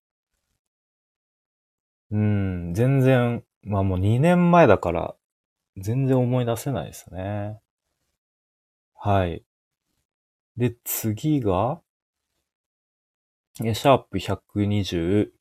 [2.12, 5.16] うん、全然、まあもう2年前だから、
[5.76, 7.60] 全然思い出せないですね。
[8.96, 9.44] はい。
[10.56, 11.82] で、次が、
[13.56, 15.32] シャープ120、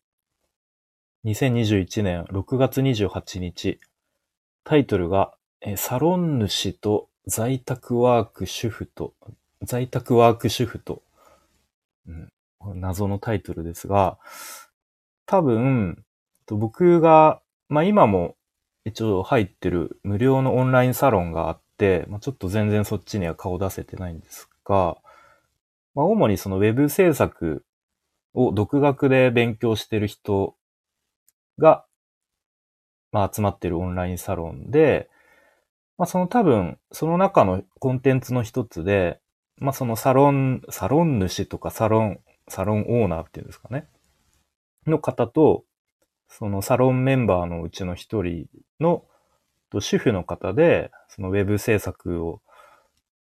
[1.24, 3.80] 2021年6月28日、
[4.66, 5.32] タイトルが、
[5.76, 9.14] サロン主と在宅ワーク主婦と、
[9.62, 11.02] 在宅ワーク主婦と、
[12.08, 12.32] うん、
[12.74, 14.18] 謎のタイトルですが、
[15.24, 16.04] 多分、
[16.48, 18.34] 僕が、まあ今も
[18.84, 24.96] 一応入ってる無料のオンラインサロンがあって、まあ、ちょっと全然そっちには顔出せてないんですが、
[25.94, 27.64] まあ、主にそのウェブ制作
[28.34, 30.56] を独学で勉強してる人
[31.58, 31.85] が、
[33.16, 35.08] まあ、集まってるオンラインサロンで、
[35.96, 39.20] まあ、その多分、その中のコンテンツの一つで、
[39.56, 43.88] まあ、そのサロン、サロン主とかサロン、サロンオーナーっていうんですかね。
[44.86, 45.64] の方と、
[46.28, 48.48] そのサロンメンバーのうちの一人
[48.80, 49.06] の
[49.80, 52.42] 主婦の方で、そのウェブ制作を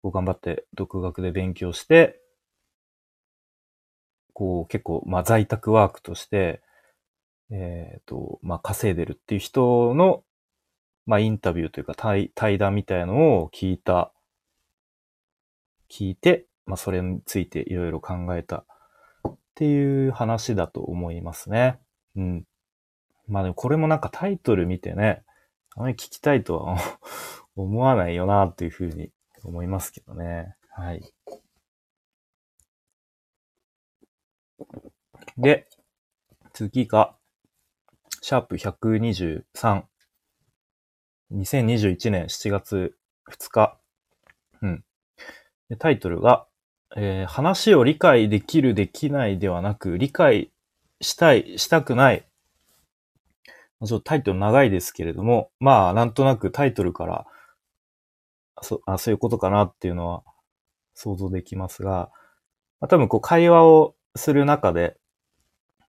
[0.04, 2.20] 頑張って独学で勉強して、
[4.34, 6.62] こう結構、まあ在宅ワークとして、
[7.50, 10.22] えっ、ー、と、まあ稼いでるっていう人の、
[11.06, 14.12] まあインタビューというか対対談みたいのを聞いた、
[15.90, 18.64] 聞いて、まあそれについていろいろ考えた
[19.28, 21.78] っていう話だと思いますね。
[22.16, 22.44] うん。
[23.26, 25.22] まあでもこれもなんかタイトル見てね、
[25.76, 26.78] あまり聞きたいとは
[27.56, 29.10] 思わないよなっていうふうに
[29.44, 30.54] 思いますけどね。
[30.70, 31.02] はい。
[35.36, 35.68] で、
[36.52, 37.16] 次が、
[38.20, 39.82] シャープ123。
[41.32, 42.94] 2021年7月
[43.30, 43.78] 2日。
[44.62, 44.84] うん。
[45.78, 46.46] タイトルが、
[46.96, 50.50] えー、話を理解できるできないではなく、理解
[51.00, 52.26] したい、したくない。
[53.82, 57.24] ちょっとタイトル長いですけれども、まあ、なんとなくタイトルから
[58.62, 60.22] そあそういうことかなっていうのは
[60.94, 62.10] 想像できますが、
[62.80, 64.96] まあ、多分こう会話をする中で、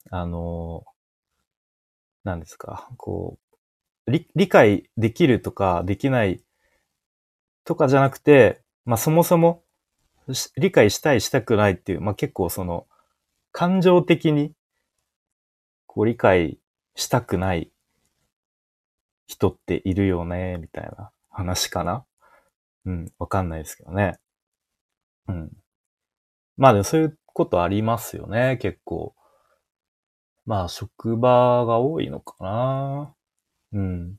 [0.10, 0.84] あの、
[2.24, 3.38] 何ですか、こ
[4.08, 6.44] う、理、理解できるとかできない
[7.64, 9.64] とかじゃなくて、まあそもそも
[10.58, 12.88] 理解したいしたくないっていう、まあ結構その
[13.52, 14.54] 感情的に
[15.88, 16.60] こう理解
[16.96, 17.72] したくない
[19.28, 22.06] 人っているよね、みたいな話かな？
[22.86, 24.20] うん、わかんないですけどね。
[25.28, 25.52] うん。
[26.58, 29.16] まあでもそういうことありますよね、結構。
[30.46, 33.16] まあ、職場が多いのかな。
[33.74, 34.18] うん。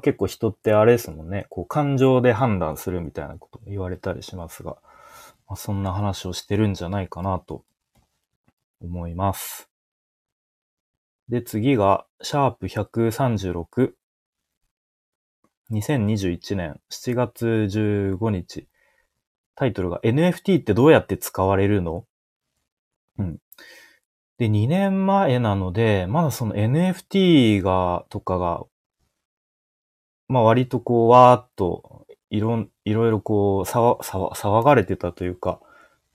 [0.00, 1.46] 結構人ってあれですもんね。
[1.50, 4.78] こう、感情で判断するみたいなこと言われたりしますが、
[5.48, 7.64] まあ、そんな話をしてるんじゃないかなと
[8.80, 9.68] 思います。
[11.28, 13.94] で、次が、シャープ136。
[15.70, 18.68] 2021年7月15日。
[19.54, 22.06] タイトルが NFT ってどうやって使われるの？
[23.18, 23.41] うん。
[24.42, 28.64] で、2年前なので、まだその NFT が、とかが、
[30.26, 35.60] まあ割とこう、わーっと、いろん、いろいろこう、騒、騒、騒がれてたというか、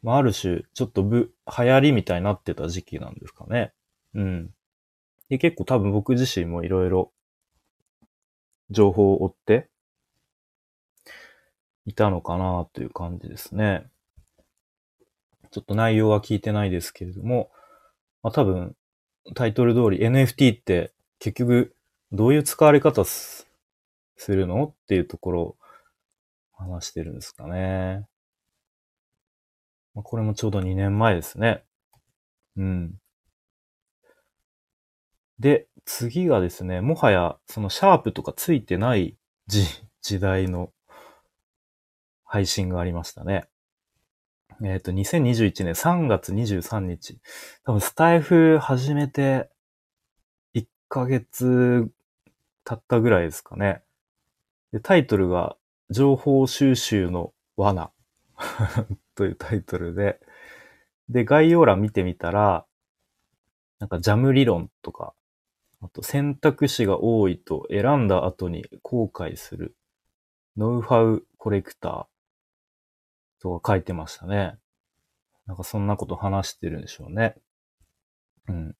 [0.03, 3.71] まあある種、ちょっとぶ、流行りみたいになってた時期なんですかね。
[4.13, 4.49] うん。
[5.29, 7.13] で、結構多分僕自身もいろいろ
[8.71, 9.69] 情報を追って
[11.85, 13.87] いたのかなという感じですね。
[15.51, 17.51] ちょっと内容は聞いてないですけれども、
[18.27, 18.75] まあ多分
[19.35, 21.73] タイトル通り NFT って結局
[22.11, 23.47] どういう使われ方す
[24.27, 24.65] るの？
[24.65, 25.55] っていうところを
[26.51, 28.05] 話してるんですかね。
[29.95, 31.63] まあ、これもちょうど2年前ですね。
[32.57, 32.99] うん。
[35.39, 39.15] で、次がですね、もはやそのシャープとかついてない
[39.47, 39.63] 時
[40.01, 40.73] 時代の
[42.25, 43.47] 配信がありましたね。
[44.63, 47.19] えっ、ー、と、2021年3月23日。
[47.63, 49.49] 多分スタイフ始めて
[50.55, 51.87] 1ヶ月
[52.65, 53.83] 経ったぐらいですかね。
[54.71, 55.57] で、タイトルが
[55.91, 57.91] 情報収集の罠
[59.15, 60.19] というタイトルで、
[61.07, 62.65] で、概要欄見てみたら、
[63.77, 65.13] なんかジャム理論とか、
[65.81, 69.77] あと選択肢が多いと選んだ後に後悔する
[70.57, 72.16] ノウハウコレクター
[73.41, 74.55] とか書いてましたね。
[75.45, 77.35] なんかそんなこと話してるんでしょうね。
[78.49, 78.75] うん。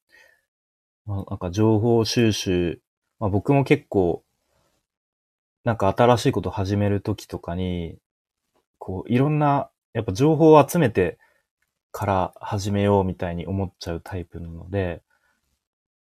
[1.06, 2.82] まあ、なんか情報収集、
[3.20, 4.24] まあ、僕も結構、
[5.64, 7.98] なんか新しいこと始めるときとかに、
[8.78, 11.18] こう、いろんな、やっぱ情報を集めて
[11.92, 15.02] から始めようみたいに思っちゃうタイプなので、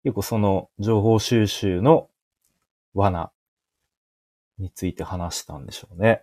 [0.02, 2.08] 結構その情報収集の
[2.94, 3.32] 罠
[4.58, 6.22] について話したんでしょうね。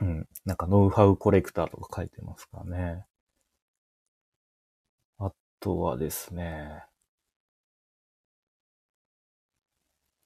[0.00, 0.28] うん。
[0.44, 3.04] なんかノウハウコレクターとか書いてますからね。
[5.18, 6.84] あとはですね。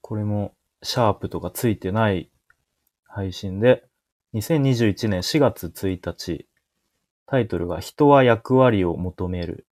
[0.01, 2.31] これもシャープとかついてない
[3.05, 3.83] 配信で、
[4.33, 6.47] 2021年4月1日、
[7.27, 9.67] タイトルが人は役割を求める。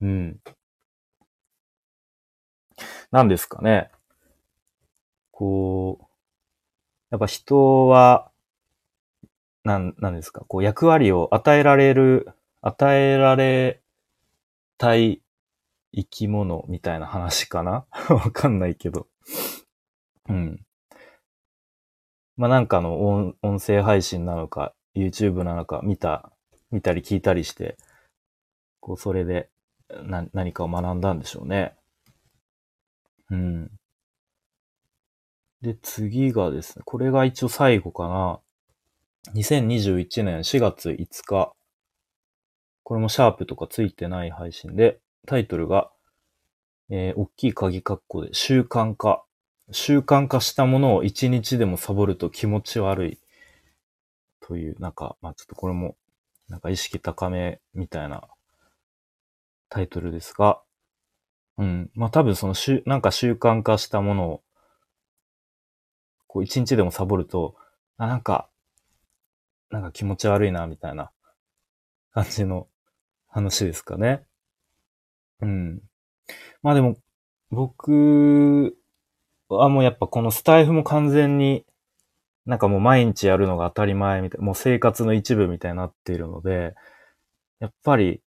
[0.00, 0.40] うん。
[3.10, 3.90] 何ですかね。
[5.30, 6.05] こう、
[7.10, 8.30] やっぱ人は、
[9.64, 12.28] なん、なんですか、こう役割を与えられる、
[12.62, 13.80] 与えられ
[14.78, 15.22] たい
[15.94, 17.86] 生き物みたいな話かな？
[18.10, 19.08] わかんないけど。
[20.28, 20.60] うん。
[22.36, 26.30] まあ、なんかの音音声配信なのか、YouTube なのか見た、
[26.70, 27.76] 見たり聞いたりして、
[28.80, 29.50] こう、それで、
[30.04, 31.76] な、何かを学んだんでしょうね。
[33.30, 33.70] うん。
[35.66, 38.40] で、次がですね、これが一応最後かな。
[39.34, 41.52] 2021年4月5日。
[42.84, 45.90] これもシャープとかついてない配信で、タイトルが、
[46.88, 49.24] えー、大きい鍵括弧で習慣化。
[49.72, 53.18] 習慣化したものを一日でもサボると気持ち悪い。
[54.38, 55.96] という、なんか、まあちょっとこれも、
[56.48, 58.22] なんか意識高めみたいな
[59.68, 60.60] タイトルですが、
[61.58, 61.90] うん。
[61.94, 64.42] まあ多分その、なんか習慣化したものを、
[66.26, 67.56] こう一日でもサボると、
[67.98, 68.48] あ、なんか、
[69.70, 71.10] なんか気持ち悪いな、みたいな
[72.12, 72.68] 感じの
[73.28, 74.24] 話ですかね。
[75.40, 75.82] うん。
[76.62, 76.96] まあでも、
[77.50, 78.76] 僕
[79.48, 81.64] はもうやっぱこのスタイフも完全に
[82.46, 86.74] なんかもう毎日やるのが当たり前みたいな、もう生活の一部みたいになっているので、
[87.60, 88.22] やっぱり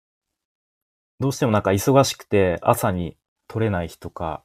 [1.21, 3.17] どうしてもなんか忙しくて朝に
[3.49, 4.43] 取れない日とか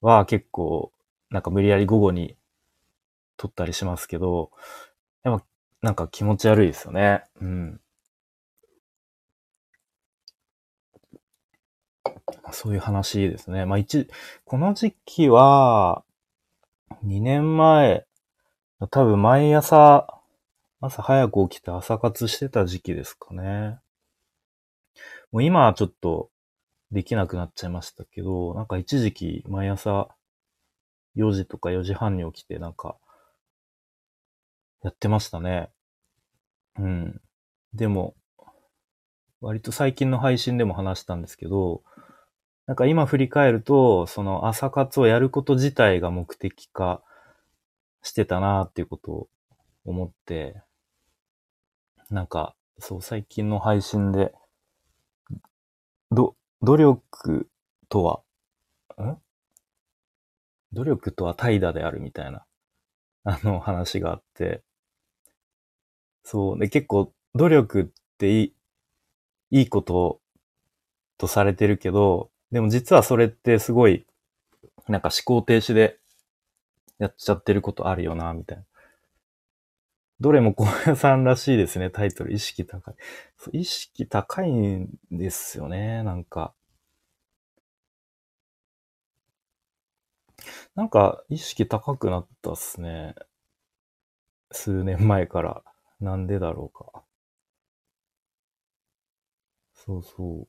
[0.00, 0.92] は結構
[1.30, 2.36] なんか無理やり午後に
[3.36, 4.50] 取ったりしますけど、
[5.22, 5.46] やっぱ
[5.82, 7.24] なんか気持ち悪いですよね。
[7.40, 7.80] うん。
[12.52, 13.66] そういう話ですね。
[13.66, 14.08] まあ一、
[14.44, 16.04] この時期は、
[17.02, 18.06] 2年前、
[18.90, 20.20] 多分毎朝、
[20.80, 23.78] 朝早く起きて朝活してた時期ですかね。
[25.32, 26.30] もう今はちょっと
[26.92, 30.08] できなくなっちゃいましたけど、なんか一時期毎朝
[31.16, 32.96] 4時とか4時半に起きてなんか
[34.86, 35.68] やってましたね。
[36.78, 37.20] うん。
[37.74, 38.14] でも、
[39.40, 41.82] 割と最近の配信でも話したんですけど、
[42.66, 47.02] なんか今振り返ると、その朝活をやること自体が目的化
[48.00, 49.28] してたなっていうことを
[49.84, 50.62] 思って、
[52.08, 54.32] なんか、そう、最近の配信で、
[56.12, 57.48] ど、努力
[57.88, 58.22] とは、
[59.04, 59.16] ん？
[60.72, 62.46] 努力とは怠惰であるみたいな、
[63.24, 64.62] あの話があって、
[66.26, 66.58] そう。
[66.58, 67.86] で、結構、努力っ
[68.18, 70.20] ていい、いいこと
[71.18, 74.06] とされてるけど、でも実はそれってすごい、
[74.88, 76.00] なんか思考停止で
[76.98, 78.64] やっちゃってることあるよな、みたいな。
[80.18, 82.32] どれも小屋さんらしいですね、タイトル。
[82.32, 82.94] 意識高い。
[83.52, 86.54] 意識高いんですよね、なんか。
[90.74, 93.14] なんか、意識高くなったっすね。
[94.50, 95.75] 数年前から。
[96.00, 97.04] なんでだろうか。
[99.74, 100.48] そうそ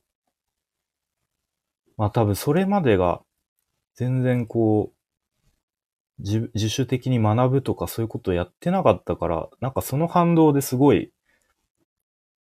[1.98, 3.22] まあ多分それまでが
[3.94, 11.12] 全然こう、自自主的に学ぶとかそういうことをやってなかったから、なんかその反動ですごい、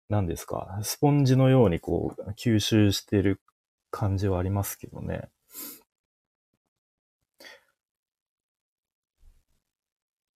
[0.10, 3.42] 何ですか、スポンジのようにこう吸収してる
[3.90, 5.32] 感じはありますけどね。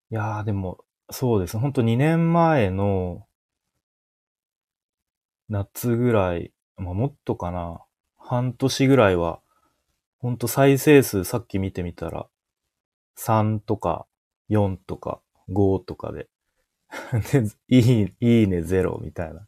[0.10, 1.58] いやーでも、そうです。
[1.58, 3.28] ほんと2年前の
[5.50, 7.82] 夏ぐらい、まあ、もっとかな。
[8.18, 9.40] 半年ぐらいは、
[10.20, 12.28] ほんと再生数さっき見てみたら、
[13.16, 14.08] 3とか
[14.50, 16.28] 4とか5とかで
[17.32, 19.48] で、いい、いいね0みたいな。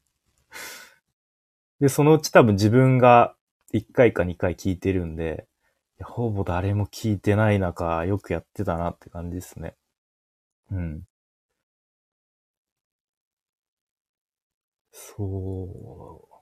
[1.80, 3.36] で、そのうち多分自分が
[3.74, 5.48] 1回か2回聞いてるんで、
[6.04, 9.76] ほぼ誰も聞いてない中、よくやってたなって感じですね。
[10.72, 11.04] うん。
[15.02, 15.24] そ
[16.34, 16.38] う。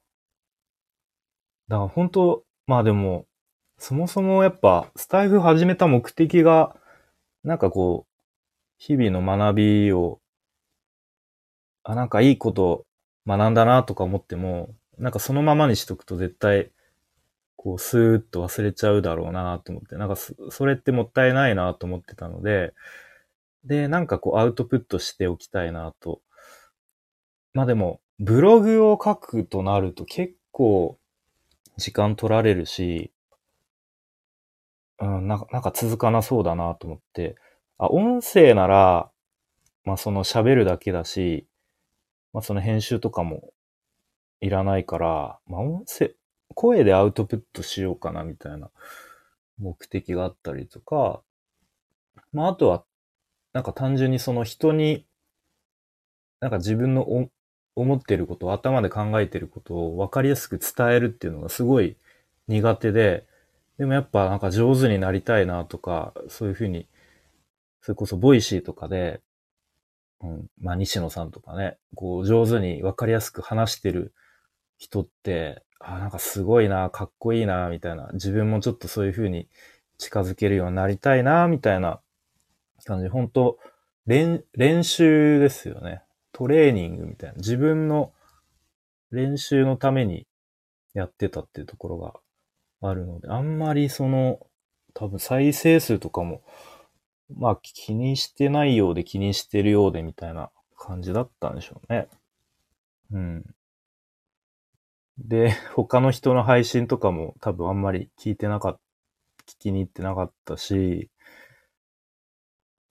[1.67, 3.25] だから本当、まあでも、
[3.77, 6.75] そもそもやっぱ、スタイフ始めた目的が、
[7.43, 8.11] なんかこう、
[8.79, 10.21] 日々の学びを、
[11.83, 12.85] あ、なんかいいこと
[13.27, 16.71] 学んだなとか思っても、なんかそのままにしとくと絶対、
[17.57, 22.73] こう、スーッと忘れちゃうだろうなと思って、なんかそれってもったいないなと思ってたので、
[23.65, 26.21] で、なんかこうアウトプットしておきたいなと。
[27.53, 30.97] まあでも、ブログを書くとなると結構
[31.78, 33.11] 時間取られるし、
[34.99, 37.36] うん、なんかなんか続かなそうだなと思って、
[37.78, 39.11] あ、音声なら、
[39.84, 41.45] まあその喋るだけだし、
[42.34, 43.51] まあその編集とかも
[44.41, 46.16] いらないから、まあ音声、
[46.53, 48.70] 声でアウトプットしようかなみたいな
[49.57, 51.22] 目的があったりとか、
[52.32, 52.86] まああとは、
[53.53, 55.05] なんか単純にその人に、
[56.39, 57.03] なんか自分の
[57.76, 61.97] 思ってることを頭で考えてることを分かりやすく伝えるっていうのがすごい
[62.47, 63.26] 苦手で、
[63.78, 66.88] でもやっぱなんか上手になりたいなとか、そういうふうに、
[67.82, 69.21] それこそボイシーとかで、
[70.21, 74.13] うん、まあ西野さんとかね、こう上手に分かりやすく話してる
[74.78, 79.49] 人って、あ、なんかすごいな、かっこいいな、みたいな、自分もちょっとそういうふうに
[79.97, 81.99] 近づけるようになりたいな、みたいな
[82.86, 83.09] 感じ。
[83.09, 83.59] 本当
[84.05, 86.01] 練、練習ですよね。
[86.36, 88.11] トレーニングみたいな、自分の
[89.09, 90.27] 練習のために
[90.93, 92.13] やってたっていうところが
[92.81, 94.45] あるので、あんまりその、
[94.93, 96.41] 多分再生数とかも、
[97.33, 102.09] まあ気にしてないようで気にしてるようでみたいな感じだったんでしょうね。
[103.11, 103.55] うん。
[105.17, 108.79] で、他の人の配信とかも多分あんまり聞いてなかった、
[109.53, 111.09] 聞きに行ってなかったし、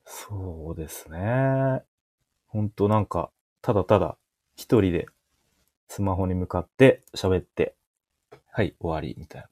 [0.07, 1.85] そうですね。
[2.55, 3.33] ほんとなんか、
[3.63, 4.17] ただただ
[4.55, 5.07] 一人で
[5.89, 7.75] スマホに向かって喋って、
[8.53, 9.49] はい、終わり、みたいな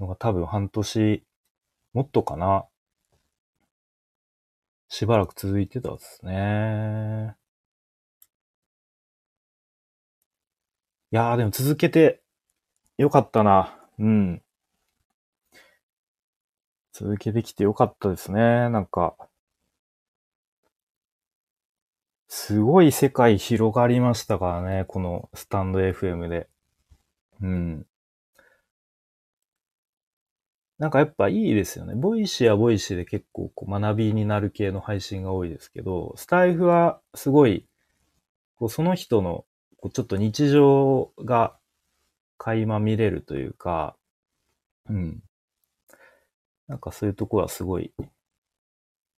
[0.00, 1.22] のが多分半年、
[1.92, 2.64] もっとかな。
[4.88, 7.36] しばらく続いてたですね。
[11.12, 12.20] いやーでも続けて
[12.98, 13.78] よかったな。
[14.00, 14.42] うん。
[16.92, 18.40] 続けてきてよかったですね。
[18.68, 19.14] なんか、
[22.46, 26.46] すごい世界広がりましたからね、このスタンド FM で。
[27.40, 27.86] うん。
[30.78, 31.94] なんかやっぱいいですよね。
[31.94, 37.66] ボイシーはボイシーで結構こう学びになる系の配信が多いですけど、スタイフはすごい、
[38.56, 39.46] こうその人の
[39.78, 41.56] こうちょっと日常が
[42.36, 43.96] 垣間見れるというか、
[44.90, 45.22] うん。
[46.68, 47.94] なんかそういうとこはすごい、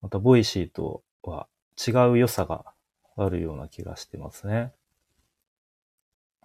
[0.03, 2.74] またボイシーとは違う良さが
[3.17, 4.73] あるような気がしてますね。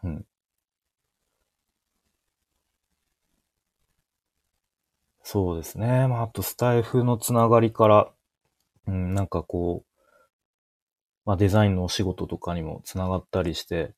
[0.02, 0.26] うん。
[5.22, 6.08] そうですね。
[6.08, 8.12] まあ、あとスタイフのつながりから、
[8.86, 10.00] うん、なんかこう、
[11.24, 13.94] まあデザインのお仕事とかにもつながったりして、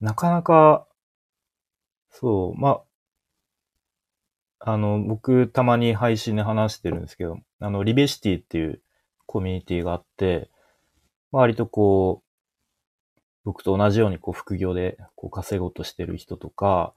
[0.00, 0.86] なかなか、
[2.10, 2.84] そう、ま
[4.60, 8.82] あ、あの、僕たまに配信で話してるんですけど、あの、リベシティっていう
[9.26, 10.50] コミュニティがあって、
[11.32, 12.32] 割とこう
[13.44, 16.94] 僕と同じようにこう副業でこう稼ごうとしてる人とか、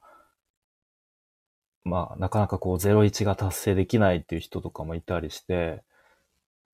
[1.83, 5.83] まあ、なかなかこう01が達成できないっていう人とかもいたりして、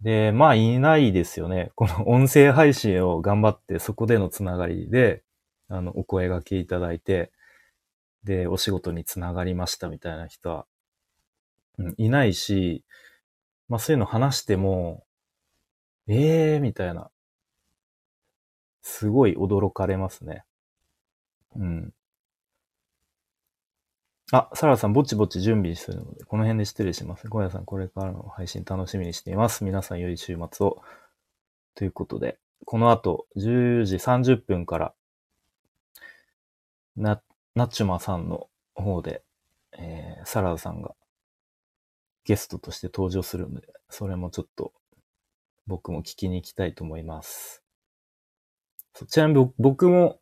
[0.02, 1.72] で、まあいないですよね。
[1.76, 5.24] この音声配信を頑張ってそこでのつながりで、
[5.70, 7.32] あの、お声掛けいただいて、
[8.24, 10.66] で、お仕事につながりましたみたいな人は、
[11.98, 12.84] いないし、
[13.70, 15.06] まあそういうの話しても、
[16.08, 17.12] ええー、みたいな。
[18.82, 20.44] すごい驚かれますね。
[21.56, 21.94] うん。
[24.34, 27.28] あ、サラさん、ぼちぼち準備するので、この辺で失礼します。
[27.28, 29.66] ゴヤさん、これからの配信楽しみにしています。
[29.66, 30.82] 皆さん良い週末を。
[31.76, 34.94] ということで、この後、10時30分から、
[36.96, 37.22] な、
[37.56, 39.24] ナッチュマさんの方で、
[39.74, 40.96] えー、サラダさんが
[42.24, 44.72] ゲストとして登場するので、それもちょっと
[45.68, 47.61] 僕も聞きに行きたいと思います。
[49.08, 50.20] ちなみに僕も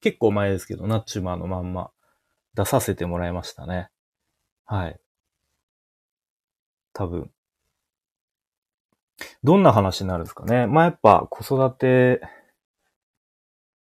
[0.00, 1.90] 結構前ですけど、ナッチュマーのまんま
[2.54, 3.88] 出させてもらいましたね。
[4.64, 5.00] はい。
[6.92, 7.30] 多分。
[9.42, 10.66] どんな話になるんですかね。
[10.66, 12.20] まあ、やっぱ子育て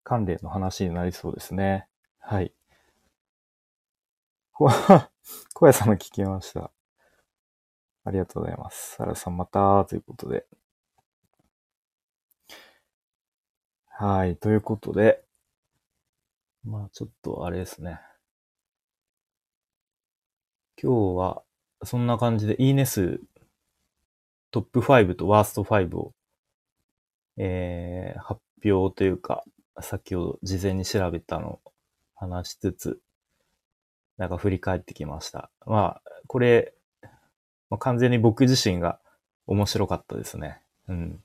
[0.04, 1.86] 関連の話になりそうですね。
[2.18, 2.52] はい。
[4.52, 4.68] 小
[5.66, 6.70] 屋さんも聞きました。
[8.04, 8.96] ありがとうございます。
[8.96, 10.46] サラさんまた、ということで。
[14.04, 15.22] はい、ということで。
[16.64, 18.00] まあちょっとあれですね。
[20.76, 21.42] 今日は、
[21.84, 23.20] そんな感じで、いいね数、
[24.50, 26.12] トップ5とワースト5を、
[27.36, 29.44] えー、発表というか、
[29.80, 31.72] 先ほど事前に調べたのを
[32.16, 33.00] 話しつつ、
[34.16, 35.48] なんか振り返ってきました。
[35.64, 36.74] まあ、これ、
[37.70, 38.98] まあ、完全に僕自身が
[39.46, 40.60] 面白かったですね。
[40.88, 41.22] うん。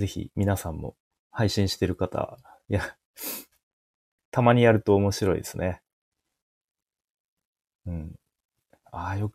[0.00, 0.96] ぜひ皆さんも
[1.30, 2.38] 配信してる方、
[2.70, 2.96] いや、
[4.32, 5.82] たまにやると面白いですね。
[7.84, 8.18] うん。
[8.92, 9.30] ああ、よ、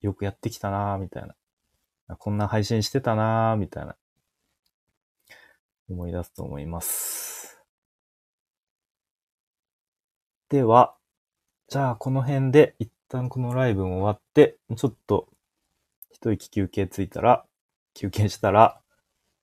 [0.00, 1.26] よくやってきたなーみたい
[2.08, 2.16] な。
[2.16, 3.96] こんな配信してたなーみたいな。
[5.88, 7.62] 思い出すと思います。
[10.48, 10.96] では、
[11.68, 15.28] じゃあこの辺で一旦このライブも終わって、ちょっと
[16.10, 17.46] 一息休憩ついたら、
[17.94, 18.79] 休憩したら、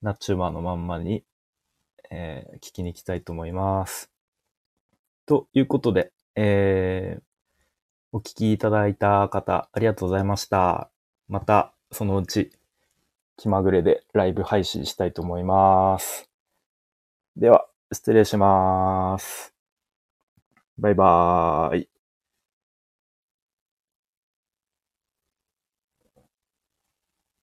[0.01, 1.23] ナチューマーのまんまに、
[2.11, 4.11] えー、聞きに行きたいと思います。
[5.25, 7.21] ということで、えー、
[8.11, 10.89] お聞きいただいた方、ありがとうございました。
[11.27, 12.51] また、そのうち、
[13.37, 16.29] 気まぐれでライブ配信したいと思います。
[17.35, 19.53] では、失礼します。
[20.77, 21.96] バイバーイ。